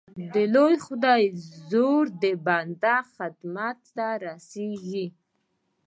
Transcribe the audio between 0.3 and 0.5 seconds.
د